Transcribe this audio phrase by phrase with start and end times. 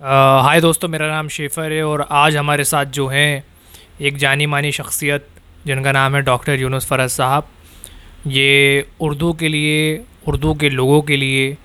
[0.00, 3.44] हाय दोस्तों, मेरा नाम शेफ़र है और आज हमारे साथ जो हैं
[4.00, 5.26] एक जानी मानी शख्सियत,
[5.66, 7.46] जिनका नाम है डॉक्टर यूनुस फ़रज साहब।
[8.26, 11.56] ये उर्दू के लिए, उर्दू के लोगों के लिए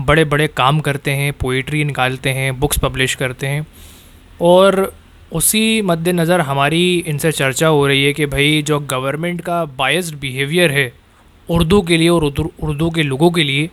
[0.00, 3.66] बड़े बड़े काम करते हैं पोइट्री निकालते हैं, बुक्स पब्लिश करते हैं।
[4.40, 4.92] और
[5.32, 10.70] उसी मद्देनज़र हमारी इनसे चर्चा हो रही है कि भाई, जो गवर्नमेंट का बायस्ड बिहेवियर
[10.70, 10.92] है
[11.48, 13.68] उर्दू के लिए और उर्दू उर्दू के लोगों के लिए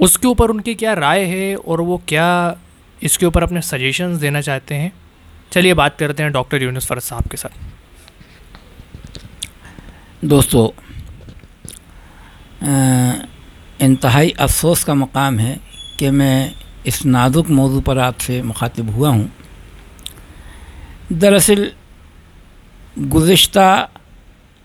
[0.00, 2.56] उसके ऊपर उनकी क्या राय है और वो क्या
[3.02, 4.92] इसके ऊपर अपने सजेशंस देना चाहते हैं?
[5.52, 7.50] चलिए बात करते हैं डॉक्टर यूनुस फरज साहब के साथ।
[10.24, 10.68] दोस्तों
[13.80, 15.58] इंतहाई अफसोस का मकाम है
[15.98, 16.54] कि मैं
[16.86, 19.30] इस नाजुक मौजू पर आपसे मुखातिब हुआ हूँ।
[21.12, 21.70] दरअसल
[22.98, 23.58] गुज्त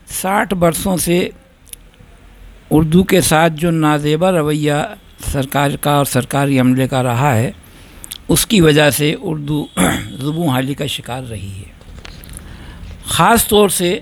[0.07, 1.17] साठ बरसों से
[2.71, 4.79] उर्दू के साथ जो नाजेबा रवैया
[5.23, 7.53] सरकार का और सरकारी अमले का रहा है,
[8.29, 11.71] उसकी वजह से उर्दू ज़ुबू हाली का शिकार रही है।
[13.07, 14.01] ख़ास तौर से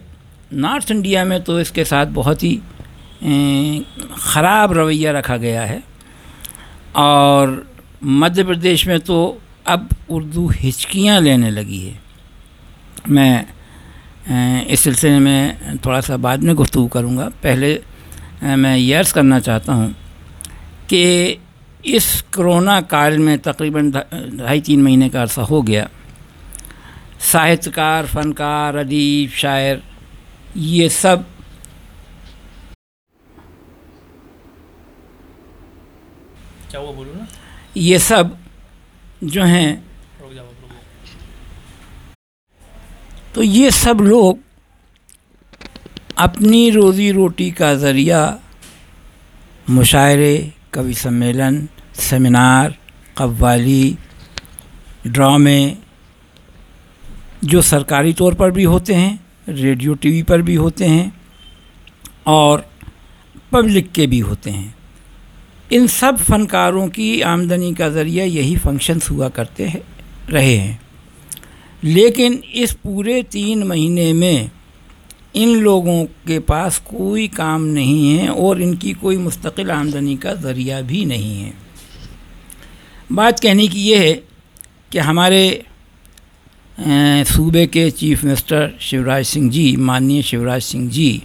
[0.55, 2.55] नॉर्थ इंडिया में तो इसके साथ बहुत ही
[4.23, 5.81] ख़राब रवैया रखा गया है
[6.97, 7.65] और
[8.03, 9.17] मध्य प्रदेश में तो
[9.67, 11.99] अब उर्दू हिचकियाँ लेने लगी है।
[13.09, 17.79] मैं इस सिलसिले में थोड़ा सा बाद में गुफ्तु करूँगा। पहले
[18.43, 19.93] मैं यर्स करना चाहता हूँ
[20.93, 21.39] कि
[21.85, 25.89] इस कोरोना काल में तकरीबन ढाई तीन महीने का अरसा हो गया।
[27.31, 29.81] साहित्यकार फ़नकार अदीब शायर
[30.57, 31.25] ये सब
[36.71, 37.27] क्या वो बोलूँ ना?
[37.77, 38.37] ये सब
[39.23, 39.83] जो हैं
[43.35, 44.39] तो ये सब लोग
[46.17, 48.39] अपनी रोज़ी रोटी का ज़रिया
[49.69, 50.33] मुशायरे
[50.73, 52.77] कवि सम्मेलन, सेमिनार,
[53.17, 53.97] कव्वाली,
[55.07, 55.75] ड्रामे,
[57.43, 61.21] जो सरकारी तौर पर भी होते हैं, रेडियो टीवी पर भी होते हैं
[62.27, 62.69] और
[63.51, 64.75] पब्लिक के भी होते हैं।
[65.71, 69.81] इन सब फ़नकारों की आमदनी का ज़रिया यही फ़ंक्शंस हुआ करते हैं,
[70.29, 70.81] रहे हैं।
[71.83, 74.51] लेकिन इस पूरे तीन महीने में
[75.35, 80.81] इन लोगों के पास कोई काम नहीं है और इनकी कोई मुस्तकिल आमदनी का ज़रिया
[80.81, 81.53] भी नहीं है।
[83.11, 84.13] बात कहने की ये है
[84.91, 85.43] कि हमारे
[87.27, 91.23] सूबे के चीफ मिनिस्टर शिवराज सिंह जी, माननीय शिवराज सिंह जी,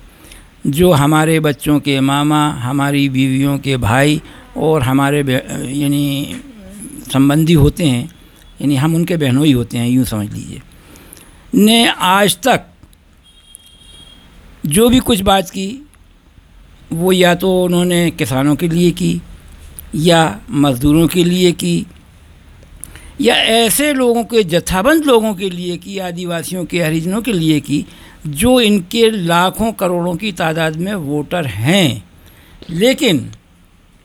[0.67, 4.21] जो हमारे बच्चों के मामा, हमारी बीवियों के भाई
[4.57, 6.37] और हमारे यानी
[7.13, 8.05] संबंधी होते हैं,
[8.61, 10.63] यानी हम उनके बहनों ही होते हैं, यूँ समझ लीजिए,
[11.55, 12.67] ने आज तक
[14.67, 15.83] जो भी कुछ बात की,
[16.93, 19.21] वो या तो उन्होंने किसानों के लिए की,
[19.95, 21.87] या मज़दूरों के लिए की,
[23.21, 27.87] या ऐसे लोगों के, जथाबंद लोगों के लिए की, आदिवासियों के, हरिजनों के लिए की,
[28.27, 32.05] जो इनके लाखों करोड़ों की तादाद में वोटर हैं।
[32.71, 33.31] लेकिन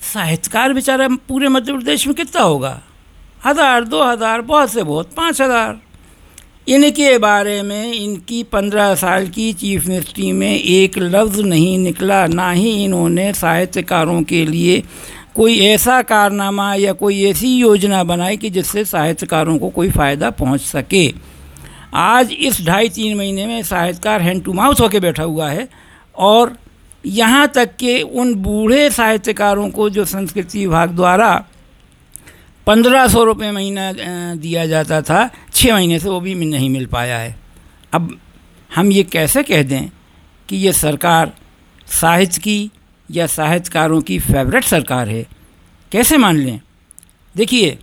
[0.01, 2.81] साहित्यकार बेचारा पूरे मध्य प्रदेश में कितना होगा?
[3.45, 5.79] हज़ार, दो हज़ार, बहुत से बहुत, पाँच हज़ार।
[6.67, 12.51] इनके बारे में, इनकी पंद्रह साल की चीफ मिनिस्ट्री में एक लफ्ज़ नहीं निकला, ना
[12.51, 14.83] ही इन्होंने साहित्यकारों के लिए
[15.35, 20.61] कोई ऐसा कारनामा या कोई ऐसी योजना बनाई कि जिससे साहित्यकारों को कोई फ़ायदा पहुँच
[20.61, 21.07] सके।
[21.93, 25.67] आज इस ढाई तीन महीने में साहित्यकार हैंड टू माउथ होकर बैठा हुआ है
[26.15, 26.55] और
[27.03, 31.33] यहाँ तक कि उन बूढ़े साहित्यकारों को जो संस्कृति विभाग द्वारा
[32.71, 33.91] पंद्रह सौ रुपये महीना
[34.35, 37.35] दिया जाता था। छः महीने से वो भी नहीं मिल पाया है।
[37.93, 38.19] अब
[38.75, 39.89] हम ये कैसे कह दें
[40.49, 41.33] कि ये सरकार
[41.87, 42.71] साहित्य की
[43.11, 45.25] या साहित्यकारों की फेवरेट सरकार है?
[45.91, 46.59] कैसे मान लें?
[47.35, 47.77] देखिए,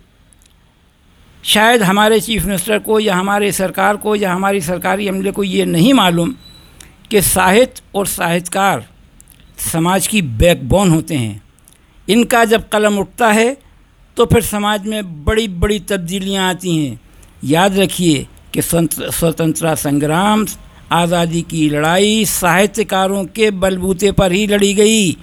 [1.43, 5.65] शायद हमारे चीफ मिनिस्टर को या हमारे सरकार को या हमारी सरकारी अमले को ये
[5.65, 6.35] नहीं मालूम
[7.11, 8.87] कि साहित्य और साहित्यकार
[9.71, 11.41] समाज की बैकबोन होते हैं।
[12.09, 13.68] इनका जब कलम उठता है
[14.19, 16.99] तो फिर समाज में बड़ी बड़ी तब्दीलियाँ आती हैं।
[17.45, 20.45] याद रखिए कि स्वतंत्रता संग्राम,
[20.91, 25.15] आज़ादी की लड़ाई साहित्यकारों के बलबूते पर ही लड़ी गई।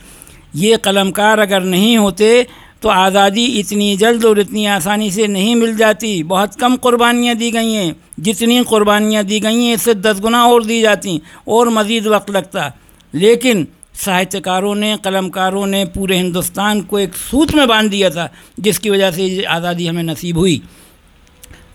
[0.56, 2.46] ये कलमकार अगर नहीं होते
[2.82, 7.50] तो आज़ादी इतनी जल्द और इतनी आसानी से नहीं मिल जाती। बहुत कम कुर्बानियाँ दी
[7.50, 12.06] गई हैं। जितनी कुर्बानियाँ दी गई हैं, इससे दस गुना और दी जाती और मज़ीद
[12.06, 12.72] वक्त लगता।
[13.14, 13.66] लेकिन
[13.96, 18.28] साहित्यकारों ने, कलमकारों ने पूरे हिंदुस्तान को एक सूत्र में बाँध दिया था,
[18.60, 20.60] जिसकी वजह से आज़ादी हमें नसीब हुई।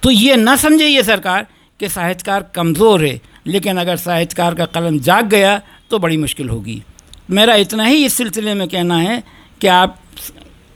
[0.04, 1.48] तो ये ना समझे ये सरकार
[1.80, 6.82] कि साहित्यकार कमज़ोर है, लेकिन अगर साहित्यकार का कलम जाग गया तो बड़ी मुश्किल होगी।
[7.30, 9.24] मेरा इतना ही इस सिलसिले में कहना है
[9.62, 9.98] कि आप,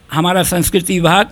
[0.09, 1.29] हमारा संस्कृति विभाग,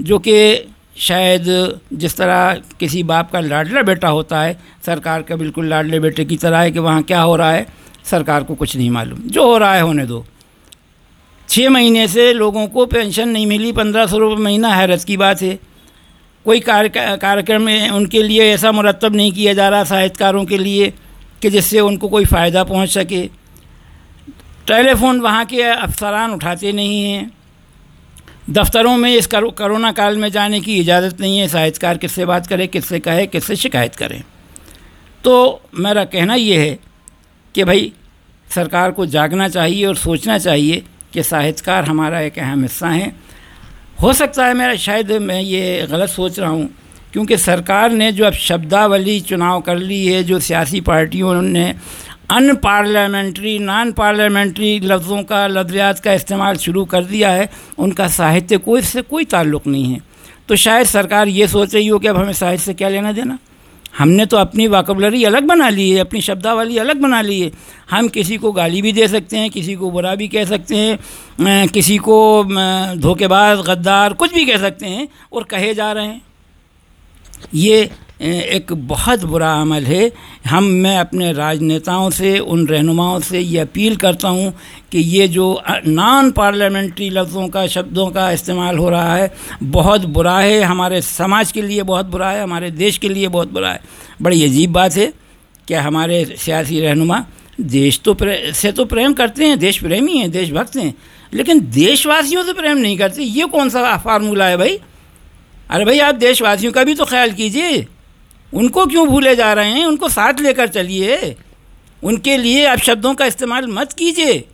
[0.00, 0.68] जो कि
[0.98, 1.44] शायद
[1.92, 6.36] जिस तरह किसी बाप का लाडला बेटा होता है, सरकार का बिल्कुल लाडले बेटे की
[6.36, 7.66] तरह है कि वहाँ क्या हो रहा है
[8.04, 10.24] सरकार को कुछ नहीं मालूम। जो हो रहा है होने दो।
[11.48, 15.42] छः महीने से लोगों को पेंशन नहीं मिली, पंद्रह सौ रुपये महीना हैरत की बात
[15.42, 15.58] है।
[16.46, 20.92] कोई कार्यक्रम में उनके लिए ऐसा मुरतब नहीं किया जा रहा साहित्यकारों के लिए
[21.42, 23.26] कि जिससे उनको कोई फ़ायदा पहुँच सके।
[24.66, 27.30] टेलीफोन वहाँ के अफसरान उठाते नहीं हैं।
[28.50, 32.66] दफ्तरों में इस करोना काल में जाने की इजाज़त नहीं है। साहित्यकार किससे बात करे,
[32.66, 34.22] किससे कहे, किससे शिकायत करें।
[35.24, 36.78] तो मेरा कहना ये है
[37.54, 37.92] कि भाई,
[38.48, 40.82] सरकार को जागना चाहिए और सोचना चाहिए
[41.12, 43.12] कि साहित्यकार हमारा एक अहम हिस्सा है।
[44.02, 46.68] हो सकता है मेरा शायद मैं ये गलत सोच रहा हूँ,
[47.12, 51.74] क्योंकि सरकार ने जो अब शब्दावली चुनाव कर ली है, जो सियासी पार्टियों ने
[52.30, 58.58] अन पार्लियामेंट्री नॉन पार्लियामेंट्री लफ्ज़ों का लफ्ज़ियात का इस्तेमाल शुरू कर दिया है, उनका साहित्य
[58.58, 60.00] को इससे कोई ताल्लुक़ नहीं है।
[60.48, 63.38] तो शायद सरकार ये सोच रही हो कि अब हमें साहित्य से क्या लेना देना?
[63.94, 67.50] हमने तो अपनी वाकबलरी अलग बना ली है, अपनी शब्दावली अलग बना ली है।
[67.90, 71.68] हम किसी को गाली भी दे सकते हैं, किसी को बुरा भी कह सकते हैं
[71.68, 72.44] किसी को
[72.98, 76.22] धोखेबाज, गद्दार कुछ भी कह सकते हैं और कहे जा रहे हैं।
[77.54, 77.90] ये
[78.22, 80.10] एक बहुत बुरा अमल है।
[80.46, 84.52] हम, मैं अपने राजनेताओं से, उन रहनुमाओं से ये अपील करता हूँ
[84.92, 89.32] कि ये जो नॉन पार्लियामेंट्री लफ्ज़ों का, शब्दों का इस्तेमाल हो रहा है,
[89.62, 93.52] बहुत बुरा है। हमारे समाज के लिए बहुत बुरा है, हमारे देश के लिए बहुत
[93.52, 93.80] बुरा है।
[94.22, 95.12] बड़ी अजीब बात है
[95.68, 97.24] कि हमारे सियासी रहनुमा
[97.60, 98.16] देश तो
[98.52, 100.94] से तो प्रेम करते हैं देश प्रेमी हैं, देशभक्त हैं,
[101.34, 104.78] लेकिन देशवासियों से प्रेम नहीं करते। ये कौन सा फार्मूला है भाई?
[105.70, 107.86] अरे भाई, आप देशवासियों का भी तो ख्याल कीजिए।
[108.54, 109.86] उनको क्यों भूले जा रहे हैं?
[109.86, 111.36] उनको साथ लेकर चलिए।
[112.04, 114.48] उनके लिए आप शब्दों का इस्तेमाल मत कीजिए।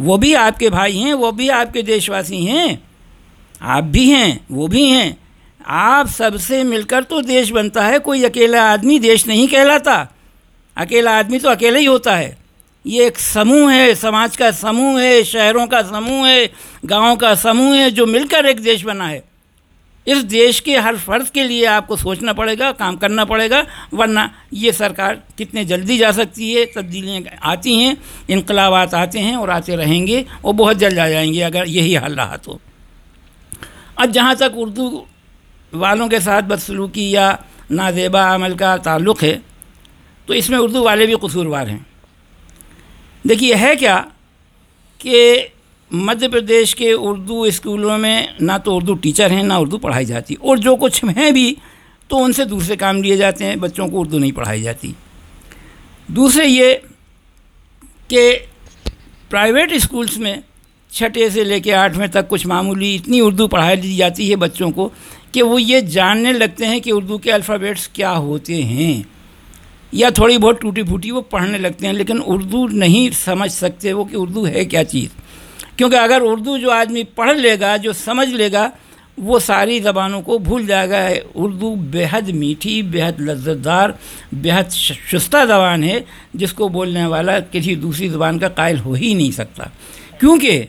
[0.00, 2.82] वो भी आपके भाई हैं, वो भी आपके देशवासी हैं।
[3.62, 5.16] आप भी हैं, वो भी हैं।
[5.66, 10.14] आप सबसे मिलकर तो देश बनता है, कोई अकेला आदमी देश नहीं कहलाता।
[10.76, 12.38] अकेला आदमी तो अकेला ही होता है।
[12.86, 16.52] ये एक समूह है, समाज का समूह है, शहरों का समूह है,
[16.84, 19.31] गाँव का समूह है, जो मिलकर एक देश बना है।
[20.06, 23.64] इस देश के हर फ़र्ज़ के लिए आपको सोचना पड़ेगा, काम करना पड़ेगा,
[23.94, 27.96] वरना ये सरकार कितने जल्दी जा सकती है, तब्दीलियाँ आती हैं,
[28.30, 32.36] इनकलाबात आते हैं और आते रहेंगे, और बहुत जल्द आ जाएँगे अगर यही हाल रहा
[32.36, 32.60] तो।
[33.98, 35.04] अब जहाँ तक उर्दू
[35.72, 37.30] वालों के साथ बदसलूकी या
[37.70, 39.40] नाजेबा अमल का ताल्लुक़ है
[40.28, 41.86] तो इसमें उर्दू वाले भी कसूरवार हैं।
[43.24, 43.96] देखिए है क्या
[45.00, 45.51] कि
[45.94, 50.34] मध्य प्रदेश के उर्दू स्कूलों में ना तो उर्दू टीचर हैं, ना उर्दू पढ़ाई जाती।
[50.34, 51.56] और जो कुछ हैं भी
[52.10, 54.94] तो उनसे दूसरे काम लिए जाते हैं, बच्चों को उर्दू नहीं पढ़ाई जाती।
[56.10, 56.74] दूसरे ये
[58.10, 58.32] कि
[59.30, 60.42] प्राइवेट स्कूल्स में
[60.92, 64.92] छठे से लेके आठवें तक कुछ मामूली इतनी उर्दू पढ़ाई दी जाती है बच्चों को
[65.34, 69.04] कि वो ये जानने लगते हैं कि उर्दू के अल्फ़ाबेट्स क्या होते हैं।
[69.92, 74.04] या थोड़ी बहुत टूटी फूटी वो पढ़ने लगते हैं, लेकिन उर्दू नहीं समझ सकते वो
[74.04, 75.10] कि उर्दू है क्या चीज़।
[75.82, 78.72] क्योंकि अगर उर्दू जो आदमी पढ़ लेगा, जो समझ लेगा,
[79.20, 83.98] वो सारी ज़बानों को भूल जाएगा। उर्दू बेहद मीठी, बेहद लज्जतदार,
[84.34, 84.68] बेहद
[85.10, 86.04] शुस्ता ज़बान है,
[86.36, 89.70] जिसको बोलने वाला किसी दूसरी ज़बान का कायल हो ही नहीं सकता।
[90.20, 90.68] क्योंकि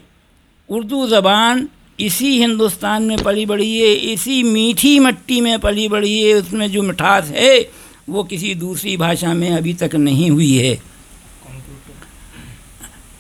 [0.70, 1.70] उर्दू ज़बान
[2.00, 6.82] इसी हिंदुस्तान में पली बड़ी है, इसी मीठी मट्टी में पली बड़ी है, उसमें जो
[6.82, 7.70] मिठास है,
[8.10, 10.82] वो किसी दूसरी भाषा में अभी तक नहीं हुई है।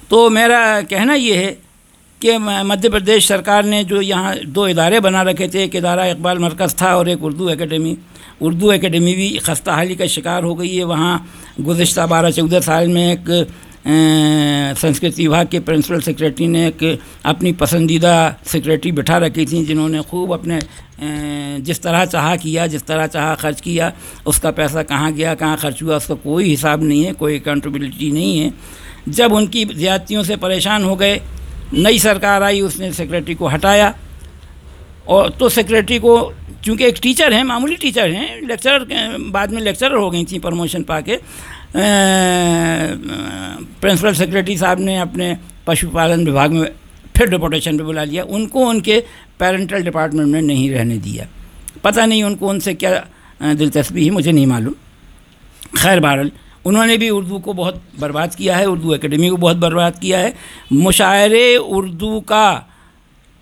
[0.09, 1.62] तो मेरा कहना ये है
[2.24, 6.39] कि मध्य प्रदेश सरकार ने जो यहाँ दो इदारे बना रखे थे, एक इदारा इकबाल
[6.39, 7.98] मरकज़ था और एक उर्दू एकेडमी।
[8.42, 11.13] उर्दू एकेडमी भी खस्ता हाली का शिकार हो गई है। वहाँ
[11.60, 13.27] गुज्त बारह चौदह साल में एक
[14.80, 16.84] संस्कृति विभाग के प्रिंसिपल सेक्रेटरी ने एक
[17.25, 18.13] अपनी पसंदीदा
[18.48, 20.60] सेक्रेटरी बिठा रखी थी, जिन्होंने खूब अपने
[21.62, 23.92] जिस तरह चाह किया, जिस तरह चाह खर्च किया,
[24.25, 28.38] उसका पैसा कहाँ गया, कहाँ खर्च हुआ, उसका कोई हिसाब नहीं है, कोई अकाउंटबिलिटी नहीं
[28.39, 28.51] है।
[29.10, 31.22] जब उनकी ज़्यादतियों से परेशान हो गए
[31.74, 33.94] नई सरकार आई, उसने सेक्रेटरी को हटाया।
[35.08, 36.34] और तो सेक्रेटरी को,
[36.65, 40.84] चूँकि एक टीचर हैं, मामूली टीचर हैं लेक्चरर बाद में लेक्चरर हो गई थी प्रमोशन
[40.84, 41.15] पा के
[43.82, 45.36] प्रिंसिपल सेक्रेटरी साहब ने अपने
[45.68, 46.70] पशुपालन विभाग में
[47.18, 49.00] फिर डिपोटेशन पे बुला लिया। उनको उनके
[49.39, 51.27] पेरेंटल डिपार्टमेंट में नहीं रहने दिया।
[51.84, 52.92] पता नहीं उनको उनसे क्या
[53.42, 54.74] दिलचस्पी है, मुझे नहीं मालूम।
[55.77, 56.32] खैर बहरल
[56.65, 60.34] उन्होंने भी उर्दू को बहुत बर्बाद किया है, उर्दू एकेडमी को बहुत बर्बाद किया है।
[60.74, 62.70] मुशायरे उर्दू का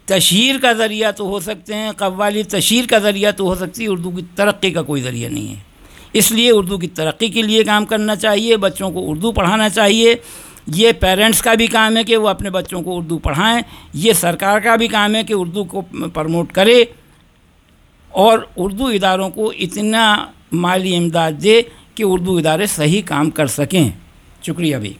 [0.07, 3.89] तशहर का ज़रिया तो हो सकते हैं, कव्वाली तशहर का ज़रिया तो हो सकती है,
[3.89, 5.63] उर्दू की तरक्की का कोई ज़रिया नहीं है।
[6.15, 10.19] इसलिए उर्दू की तरक्की के लिए काम करना चाहिए, बच्चों को उर्दू पढ़ाना चाहिए।
[10.69, 13.63] ये पेरेंट्स का भी काम है कि वो अपने बच्चों को उर्दू पढ़ाएँ।
[13.95, 16.93] ये सरकार का भी काम है कि उर्दू को प्रमोट करे
[18.11, 21.59] और उर्दू इदारों को इतना माली इमदाद दे
[22.01, 23.93] कि उर्दू इदारे सही काम कर सकें।
[24.45, 24.97] शुक्रिया भाई।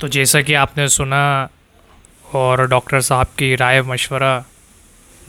[0.00, 1.48] तो जैसा कि आपने सुना
[2.32, 4.44] और डॉक्टर साहब की राय मशवरा,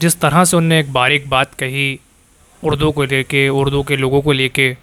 [0.00, 2.00] जिस तरह से उनने एक बारीक बात कही
[2.64, 4.76] उर्दू को लेके, उर्दू के लोगों को लेके,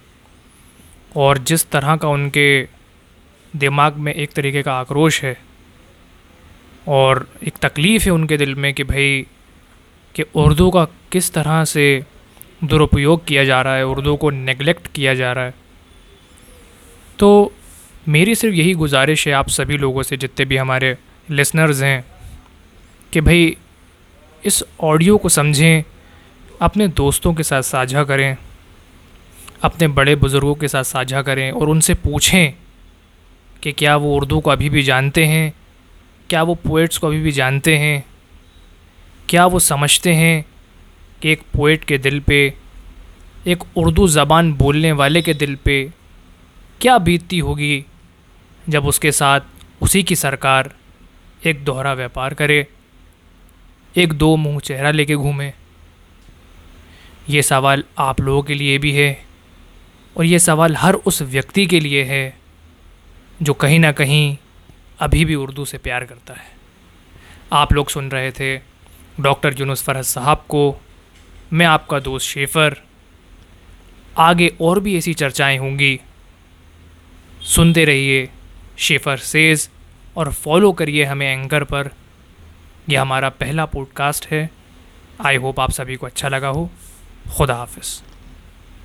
[1.16, 2.68] और जिस तरह का उनके
[3.56, 5.36] दिमाग में एक तरीके का आक्रोश है,
[6.88, 9.26] और एक तकलीफ़ है उनके दिल में कि भाई,
[10.14, 12.04] कि उर्दू का किस तरह से
[12.60, 15.54] दुरुपयोग किया जा रहा है, उर्दू को नेगलेक्ट किया जा रहा है।
[17.18, 17.52] तो
[18.08, 20.96] मेरी सिर्फ़ यही गुजारिश है आप सभी लोगों से, जितने भी हमारे
[21.30, 22.04] लिसनर्स हैं,
[23.12, 23.56] कि भाई
[24.44, 25.82] इस ऑडियो को समझें,
[26.62, 28.36] अपने दोस्तों के साथ साझा करें,
[29.62, 32.54] अपने बड़े बुज़ुर्गों के साथ साझा करें और उनसे पूछें
[33.62, 35.52] कि क्या वो उर्दू को अभी भी जानते हैं,
[36.30, 38.04] क्या वो पोइट्स को अभी भी जानते हैं,
[39.28, 40.44] क्या वो समझते हैं
[41.24, 42.54] एक पोइट के दिल पे,
[43.46, 45.92] एक उर्दू ज़बान बोलने वाले के दिल पे
[46.80, 47.84] क्या बीतती होगी
[48.68, 49.40] जब उसके साथ
[49.82, 50.70] उसी की सरकार
[51.46, 52.66] एक दोहरा व्यापार करे,
[53.96, 55.52] एक दो मुँह चेहरा लेके घूमे?
[57.30, 59.24] ये सवाल आप लोगों के लिए भी है
[60.16, 62.36] और ये सवाल हर उस व्यक्ति के लिए है
[63.42, 64.36] जो कहीं ना कहीं
[65.00, 66.52] अभी भी उर्दू से प्यार करता है।
[67.52, 68.56] आप लोग सुन रहे थे
[69.20, 70.80] डॉक्टर जुनूस फरहत साहब को
[71.54, 72.76] मैं आपका दोस्त शेफ़र।
[74.18, 76.00] आगे और भी ऐसी चर्चाएँ होंगी।
[77.42, 78.30] सुनते रहिए
[78.78, 79.68] शेफ़र सेज़
[80.16, 81.90] और फॉलो करिए हमें एंकर पर।
[82.88, 84.50] यह हमारा पहला पॉडकास्ट है।
[85.26, 86.70] आई होप आप सभी को अच्छा लगा हो।
[87.36, 88.13] खुदा हाफिज़।